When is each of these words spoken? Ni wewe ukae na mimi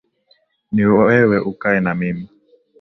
Ni 0.73 0.85
wewe 0.93 1.37
ukae 1.51 1.79
na 1.85 1.93
mimi 1.99 2.27